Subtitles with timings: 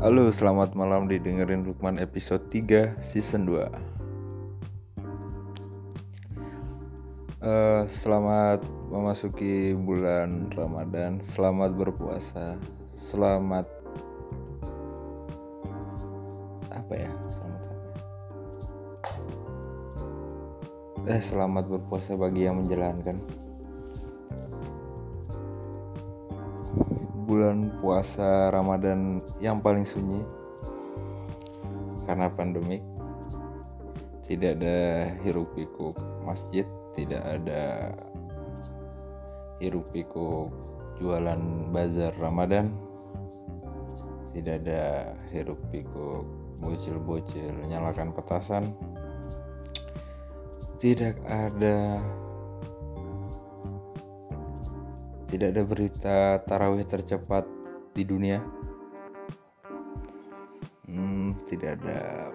[0.00, 3.68] Halo, selamat malam didengerin Lukman episode 3 season 2
[7.44, 12.56] Eh, Selamat memasuki bulan Ramadan Selamat berpuasa
[12.96, 13.68] Selamat
[16.72, 17.12] Apa ya?
[17.28, 17.76] Selamat ya?
[21.12, 23.20] Eh, selamat berpuasa bagi yang menjalankan
[27.30, 30.18] bulan puasa Ramadan yang paling sunyi
[32.02, 32.82] karena pandemik
[34.26, 35.94] tidak ada hiruk pikuk
[36.26, 37.94] masjid tidak ada
[39.62, 40.50] hiruk pikuk
[40.98, 42.66] jualan bazar Ramadan
[44.34, 46.26] tidak ada hiruk pikuk
[46.58, 48.74] bocil-bocil nyalakan petasan
[50.82, 52.02] tidak ada
[55.30, 57.46] tidak ada berita tarawih tercepat
[57.94, 58.42] di dunia.
[60.90, 62.34] Hmm, tidak ada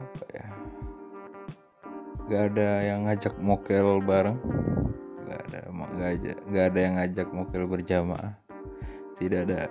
[0.00, 0.46] apa ya?
[2.26, 4.40] Gak ada yang ngajak mokel bareng.
[5.28, 5.58] Gak ada,
[6.48, 8.32] gak ada yang ngajak mokel berjamaah.
[9.20, 9.68] Tidak ada,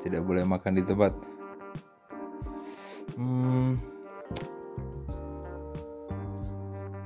[0.00, 1.12] tidak boleh makan di tempat.
[3.16, 3.80] Hmm,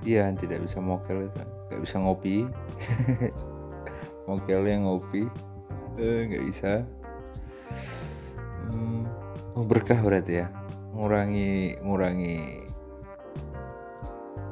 [0.02, 2.46] iya tidak bisa mokel itu, gak bisa ngopi.
[4.30, 5.26] mokelnya ngopi.
[5.98, 6.86] Eh nggak bisa.
[8.70, 9.02] Hmm,
[9.58, 10.48] oh berkah berarti ya?
[10.94, 12.62] Ngurangi ngurangi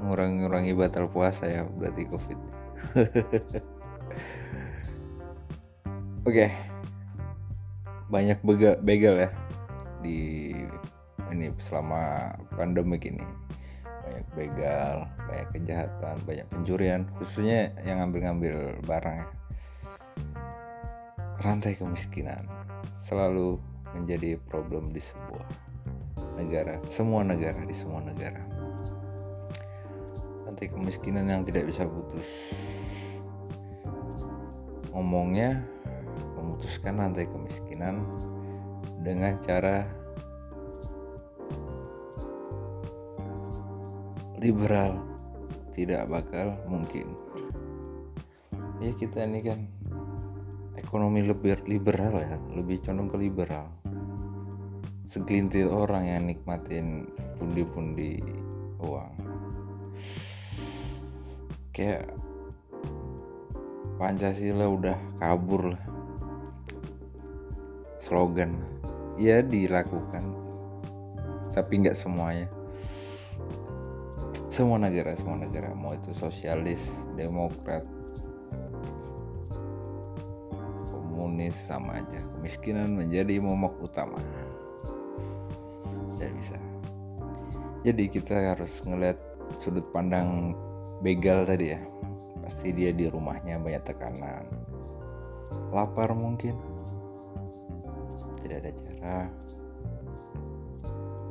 [0.02, 2.38] ngurangi ngurangi batal puasa ya berarti covid.
[6.28, 6.50] Oke.
[8.08, 9.30] Banyak begal, begal ya
[10.02, 10.50] di
[11.30, 13.22] ini selama pandemik ini.
[14.02, 19.26] Banyak begal banyak kejahatan banyak pencurian khususnya yang ngambil-ngambil barang ya
[21.38, 22.42] rantai kemiskinan
[22.90, 23.62] selalu
[23.94, 25.46] menjadi problem di sebuah
[26.34, 28.42] negara, semua negara di semua negara.
[30.46, 32.26] Rantai kemiskinan yang tidak bisa putus.
[34.90, 35.62] Ngomongnya
[36.34, 38.02] memutuskan rantai kemiskinan
[39.06, 39.86] dengan cara
[44.42, 44.98] liberal
[45.70, 47.06] tidak bakal mungkin.
[48.82, 49.77] Ya kita ini kan
[50.88, 53.68] ekonomi lebih liberal ya lebih condong ke liberal.
[55.04, 57.04] Segelintir orang yang nikmatin
[57.36, 58.24] pundi-pundi
[58.80, 59.12] uang.
[61.76, 62.08] Kayak
[64.00, 65.84] Pancasila udah kabur lah.
[68.00, 68.56] Slogan.
[69.20, 70.24] Ya dilakukan
[71.52, 72.48] tapi nggak semuanya.
[74.48, 77.84] Semua negara semua negara mau itu sosialis demokrat
[81.18, 82.22] komunis sama aja.
[82.38, 84.22] Kemiskinan menjadi momok utama.
[86.14, 86.54] Tidak bisa.
[87.82, 89.18] Jadi kita harus ngeliat
[89.58, 90.54] sudut pandang
[91.02, 91.82] begal tadi ya.
[92.46, 94.46] Pasti dia di rumahnya banyak tekanan.
[95.74, 96.54] Lapar mungkin.
[98.38, 99.18] Tidak ada cara.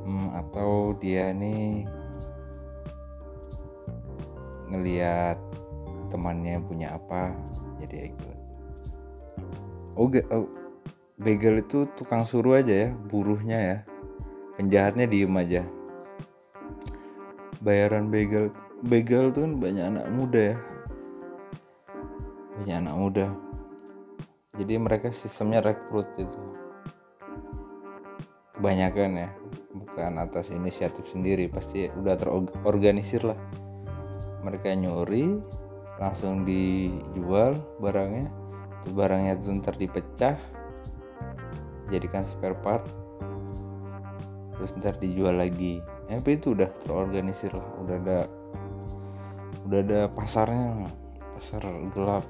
[0.03, 1.87] Hmm, atau dia nih
[4.67, 5.39] ngeliat
[6.11, 7.31] temannya punya apa
[7.79, 8.36] jadi ikut
[9.97, 10.47] oh, oh
[11.17, 13.77] begal itu tukang suruh aja ya buruhnya ya.
[14.57, 15.65] Penjahatnya diem aja.
[17.61, 18.53] Bayaran begal
[18.85, 20.57] begal tuh kan banyak anak muda ya.
[22.61, 23.25] Banyak anak muda.
[24.57, 26.41] Jadi mereka sistemnya rekrut itu
[28.57, 29.29] kebanyakan ya
[29.69, 33.37] bukan atas inisiatif sendiri pasti udah terorganisir lah.
[34.41, 35.37] Mereka nyuri
[36.01, 38.46] langsung dijual barangnya
[38.91, 40.35] barangnya itu ntar dipecah
[41.87, 42.83] jadikan spare part
[44.57, 45.79] terus ntar dijual lagi.
[46.07, 48.19] Tapi itu udah terorganisir lah udah ada
[49.67, 50.87] udah ada pasarnya
[51.37, 52.25] pasar gelap.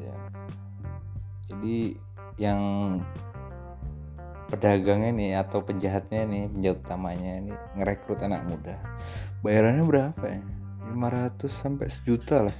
[0.00, 0.16] Ya.
[1.44, 1.92] jadi
[2.40, 2.60] yang
[4.48, 8.80] pedagangnya nih atau penjahatnya nih penjahat utamanya ini ngerekrut anak muda.
[9.44, 10.40] Bayarannya berapa ya?
[10.96, 12.56] 500 sampai sejuta lah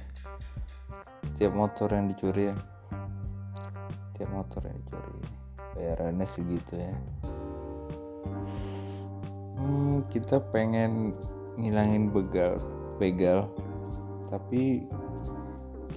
[1.41, 2.55] tiap motor yang dicuri ya.
[4.13, 5.17] Tiap motor yang dicuri
[5.73, 6.93] bayarannya segitu ya.
[9.57, 11.17] Hmm, kita pengen
[11.57, 12.61] ngilangin begal
[13.01, 13.49] begal.
[14.29, 14.85] Tapi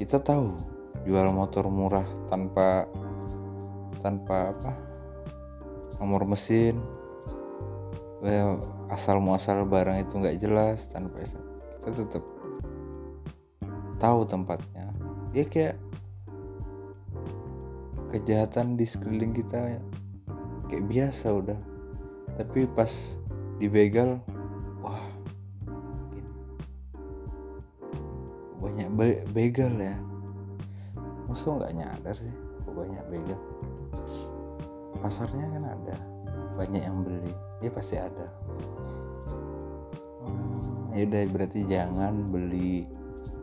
[0.01, 0.49] kita tahu
[1.05, 2.89] jual motor murah tanpa
[4.01, 4.73] tanpa apa?
[6.01, 6.81] Nomor mesin.
[8.89, 12.25] Asal muasal barang itu nggak jelas tanpa kita tetap
[14.01, 14.94] tahu tempatnya
[15.35, 15.77] ya kayak
[18.15, 19.83] kejahatan di sekeliling kita
[20.71, 21.59] kayak biasa udah.
[22.39, 22.91] Tapi pas
[23.59, 24.23] dibegal
[24.79, 25.03] wah
[28.63, 29.99] banyak be begal ya.
[31.27, 33.41] Musuh nggak nyadar sih kok banyak begal?
[35.03, 35.97] Pasarnya kan ada
[36.55, 38.31] banyak yang beli ya pasti ada.
[40.23, 42.87] Hmm, ya udah berarti jangan beli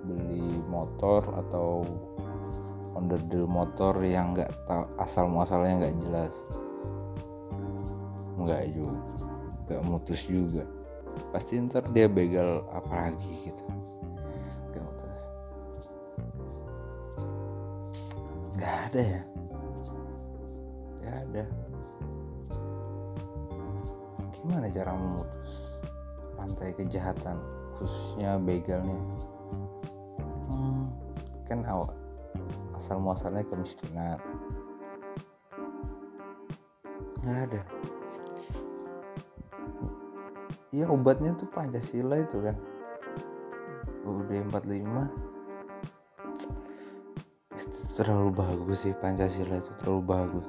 [0.05, 1.85] beli motor atau
[2.97, 4.51] onderdil motor yang nggak
[4.99, 6.33] asal muasalnya nggak jelas.
[8.37, 8.99] Nggak juga
[9.67, 10.63] nggak mutus juga.
[11.31, 13.65] Pasti ntar dia begal apa lagi gitu.
[14.71, 15.19] Nggak mutus.
[18.59, 19.21] Nggak ada ya?
[20.99, 21.43] Nggak ada.
[24.35, 25.71] Gimana cara memutus
[26.41, 27.37] rantai kejahatan
[27.77, 28.97] khususnya begalnya
[31.51, 31.91] kan awal
[32.79, 34.15] asal muasalnya kemiskinan.
[37.21, 37.61] Nggak ada.
[40.71, 42.55] Iya obatnya tuh Pancasila itu kan.
[44.07, 45.11] UUD 45
[47.99, 50.47] terlalu bagus sih Pancasila itu terlalu bagus.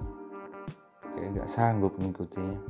[1.12, 2.62] Kayak nggak sanggup ngikutinya.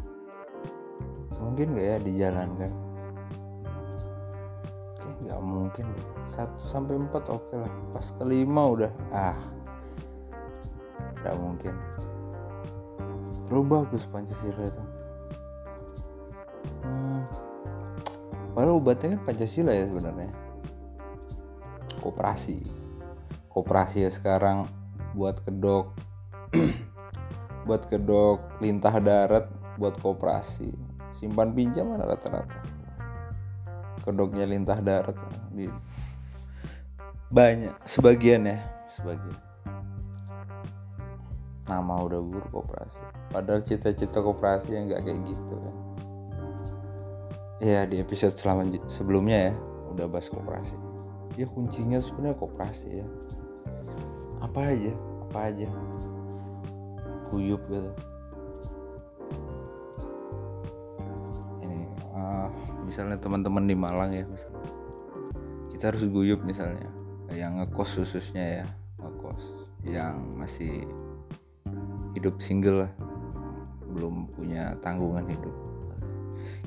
[1.39, 2.92] Mungkin nggak ya dijalankan
[5.23, 5.87] nggak mungkin.
[6.27, 7.71] Satu sampai empat oke lah.
[7.95, 9.39] Pas kelima udah ah.
[11.23, 11.75] Nggak mungkin.
[13.47, 14.83] Terlalu bagus Pancasila itu.
[16.83, 17.23] Hmm.
[18.57, 20.31] obatnya kan Pancasila ya sebenarnya.
[22.03, 22.59] Koperasi.
[23.53, 24.67] Koperasi ya sekarang
[25.15, 25.95] buat kedok.
[27.63, 29.47] Buat kedok lintah darat
[29.79, 30.75] buat koperasi.
[31.15, 32.82] Simpan pinjam mana rata-rata
[34.03, 35.17] kedoknya lintah darat.
[35.55, 35.71] Di
[37.33, 38.59] banyak sebagian ya.
[38.93, 39.39] Sebagian.
[41.71, 42.99] Nama udah buruk koperasi.
[43.33, 45.77] Padahal cita-cita koperasi yang nggak kayak gitu kan.
[47.63, 49.55] Ya di episode selama sebelumnya ya
[49.95, 50.77] udah bahas koperasi.
[51.39, 53.07] Ya kuncinya sebenarnya koperasi ya.
[54.43, 54.93] Apa aja?
[55.31, 55.69] Apa aja?
[57.33, 58.12] Guyup gitu
[62.93, 64.69] misalnya teman-teman di Malang ya misalnya.
[65.73, 66.93] Kita harus guyup misalnya
[67.33, 68.67] yang ngekos khususnya ya
[69.01, 69.43] ngekos
[69.89, 70.85] yang masih
[72.13, 72.93] hidup single lah
[73.97, 75.57] belum punya tanggungan hidup.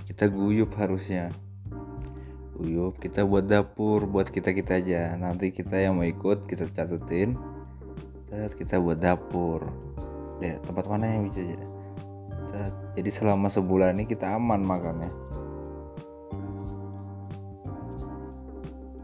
[0.10, 1.30] Kita guyup harusnya.
[2.58, 5.14] Guyup kita buat dapur buat kita kita aja.
[5.22, 7.38] Nanti kita yang mau ikut kita catetin
[8.34, 9.70] kita buat dapur.
[10.42, 11.46] Deh tempat mana yang bisa
[12.98, 15.45] jadi selama sebulan ini kita aman makannya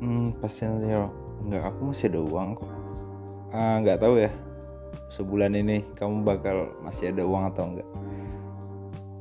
[0.02, 0.90] hmm nanti
[1.46, 2.72] nggak aku masih ada uang kok.
[3.54, 4.34] Ah, nggak tahu ya.
[5.14, 7.90] Sebulan ini kamu bakal masih ada uang atau enggak?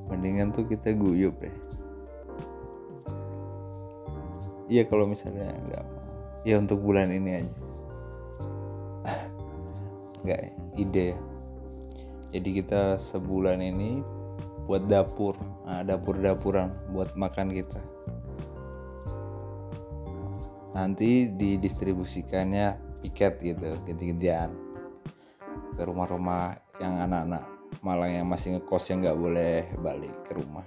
[0.08, 1.52] Mendingan tuh kita guyup deh.
[4.70, 5.84] Iya kalau misalnya enggak
[6.48, 7.54] ya untuk bulan ini aja.
[10.24, 10.40] Enggak
[10.80, 11.18] ide ya.
[12.30, 14.00] Jadi kita sebulan ini
[14.64, 15.34] buat dapur.
[15.66, 17.82] Nah, dapur-dapuran buat makan kita
[20.80, 24.50] nanti didistribusikannya piket gitu ganti-gantian
[25.76, 30.66] ke rumah-rumah yang anak-anak Malang yang masih ngekos yang nggak boleh balik ke rumah.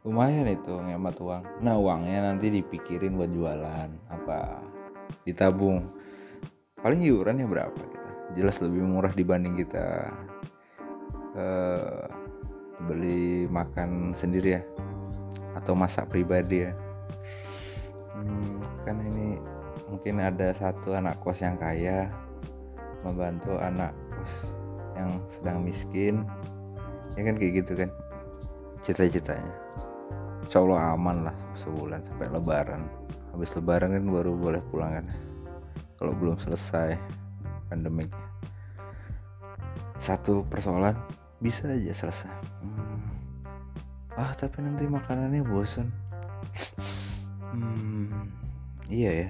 [0.00, 1.44] Lumayan itu ngemat uang.
[1.60, 4.64] Nah uangnya nanti dipikirin buat jualan apa
[5.28, 5.84] ditabung.
[6.80, 8.10] Paling iurannya berapa kita?
[8.32, 10.08] Jelas lebih murah dibanding kita
[11.36, 12.08] uh,
[12.88, 14.62] beli makan sendiri ya
[15.52, 16.72] atau masak pribadi ya
[18.84, 19.40] kan ini
[19.90, 22.12] mungkin ada satu anak kos yang kaya
[23.02, 24.54] membantu anak kos
[24.94, 26.28] yang sedang miskin.
[27.18, 27.90] Ya kan kayak gitu kan
[28.84, 29.54] cita-citanya.
[30.44, 32.82] Insya Allah aman lah sebulan sampai lebaran.
[33.32, 35.06] Habis lebaran kan baru boleh pulang kan
[35.98, 37.00] kalau belum selesai
[37.72, 38.24] pandemiknya
[40.04, 40.92] satu persoalan
[41.40, 42.34] bisa aja selesai.
[42.60, 43.00] Hmm.
[44.20, 45.88] ah tapi nanti makanannya bosan
[47.56, 48.43] hmm,
[48.88, 49.28] iya ya.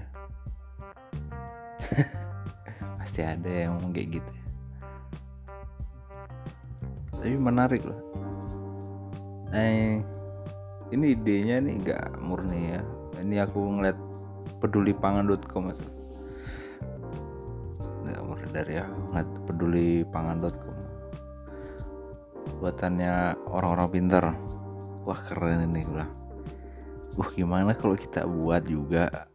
[3.02, 4.44] Pasti ada yang ngomong kayak gitu
[7.24, 7.96] tapi menarik loh.
[9.56, 9.96] Eh
[10.92, 12.84] ini idenya nih nggak murni ya.
[13.16, 13.96] Ini aku ngeliat
[14.60, 15.88] pedulipangan.com itu.
[18.04, 20.76] Nggak murni dari aku ngeliat pedulipangan.com
[22.60, 24.36] buatannya orang-orang pintar.
[25.08, 26.06] Wah keren ini gue
[27.14, 29.32] uh gimana kalau kita buat juga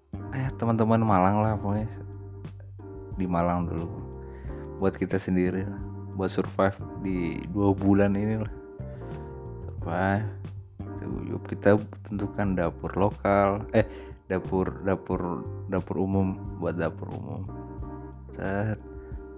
[0.60, 1.88] teman-teman Malang lah pokoknya.
[3.16, 3.88] Di Malang dulu.
[4.84, 5.82] Buat kita sendiri lah.
[6.20, 8.54] Buat survive di dua bulan ini lah.
[9.80, 10.28] Apa
[11.48, 13.64] kita tentukan dapur lokal.
[13.72, 13.88] Eh
[14.28, 16.36] dapur dapur dapur umum.
[16.60, 17.48] Buat dapur umum.
[18.36, 18.76] Set.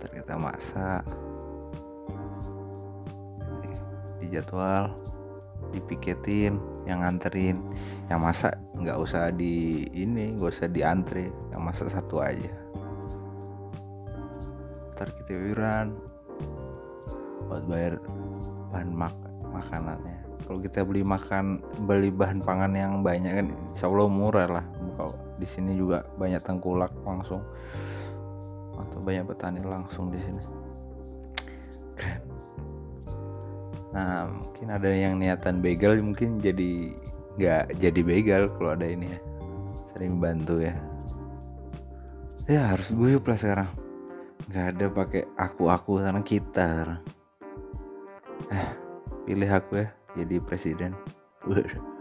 [0.02, 1.06] Kita masak.
[4.18, 4.90] Di jadwal
[5.70, 6.58] dipiketin
[6.92, 7.64] yang nganterin.
[8.12, 12.52] Yang masak nggak usah di ini nggak usah diantre yang masak satu aja.
[14.94, 15.96] Ntar kita wiran
[17.48, 17.98] buat bayar
[18.76, 19.16] bahan mak
[19.52, 20.20] makanannya.
[20.44, 24.66] Kalau kita beli makan beli bahan pangan yang banyak kan insya Allah murah lah.
[25.00, 27.40] Kalau di sini juga banyak tengkulak langsung.
[28.76, 30.61] Atau banyak petani langsung di sini
[33.92, 36.96] nah mungkin ada yang niatan begal mungkin jadi
[37.36, 39.20] nggak jadi begal kalau ada ini ya.
[39.92, 40.76] Sering bantu ya.
[42.48, 43.70] Ya harus guyup lah sekarang.
[44.52, 47.00] Nggak ada pakai aku aku karena kita.
[48.52, 48.68] Eh
[49.28, 50.96] pilih aku ya jadi presiden.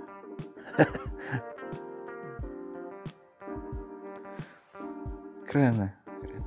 [5.50, 5.90] Keren lah
[6.22, 6.46] keren.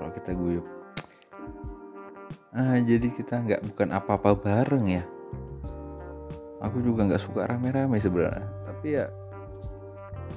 [0.00, 0.77] Kalau kita guyup
[2.58, 5.06] ah jadi kita nggak bukan apa-apa bareng ya?
[6.58, 9.06] Aku juga nggak suka rame-rame sebenarnya tapi ya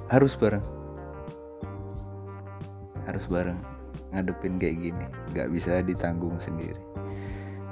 [0.06, 0.62] harus bareng.
[3.10, 3.58] Harus bareng
[4.14, 6.78] ngadepin kayak gini nggak bisa ditanggung sendiri.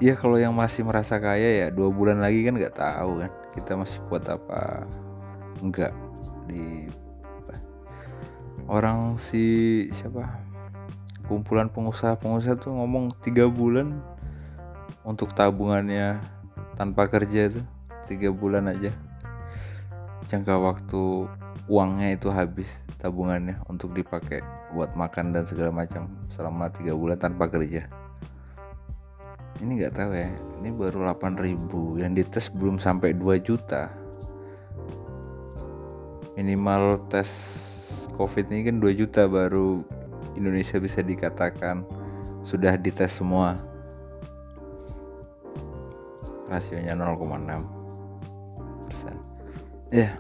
[0.02, 3.78] Ya kalau yang masih merasa kaya ya dua bulan lagi kan nggak tahu kan kita
[3.78, 4.82] masih kuat apa
[5.62, 5.94] enggak
[6.50, 6.90] di
[8.66, 10.26] orang si siapa?
[11.30, 13.94] Kumpulan pengusaha-pengusaha tuh ngomong tiga bulan
[15.04, 16.20] untuk tabungannya
[16.76, 17.60] tanpa kerja itu
[18.04, 18.92] tiga bulan aja.
[20.28, 21.26] Jangka waktu
[21.66, 22.68] uangnya itu habis
[23.00, 24.44] tabungannya untuk dipakai
[24.76, 27.88] buat makan dan segala macam selama tiga bulan tanpa kerja.
[29.60, 30.30] Ini nggak tahu ya
[30.60, 33.92] ini baru 8000 yang dites belum sampai 2 juta.
[36.36, 37.28] Minimal tes
[38.16, 39.84] covid ini kan 2 juta baru
[40.36, 41.84] Indonesia bisa dikatakan
[42.40, 43.60] sudah dites semua
[46.50, 49.16] rasionya 0,6 persen.
[49.94, 50.18] Ya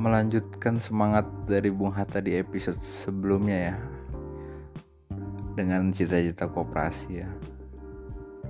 [0.00, 3.76] melanjutkan semangat dari Bung Hatta di episode sebelumnya ya
[5.52, 7.28] dengan cita-cita kooperasi ya.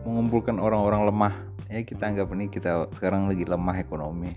[0.07, 1.35] Mengumpulkan orang-orang lemah.
[1.67, 4.31] Ya kita anggap ini kita sekarang lagi lemah ekonomi.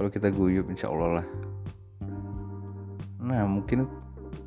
[0.00, 1.26] Kalau kita guyup insya Allah lah.
[3.20, 3.84] Nah mungkin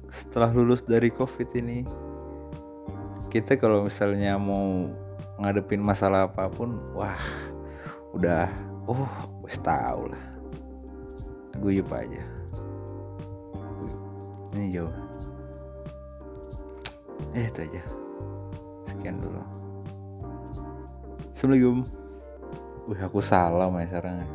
[0.10, 1.86] setelah lulus dari covid ini
[3.30, 4.90] kita kalau misalnya mau
[5.38, 7.18] ngadepin masalah apa pun wah
[8.14, 8.50] udah
[8.90, 9.06] oh
[9.46, 10.24] wes tahu lah.
[11.58, 12.22] Guyup aja.
[14.54, 14.94] Ini jauh.
[17.34, 17.84] Eh itu aja.
[18.90, 19.42] Sekian dulu.
[21.34, 21.86] Assalamualaikum.
[22.90, 23.86] Wih aku salah ya.
[23.90, 24.26] Sekarang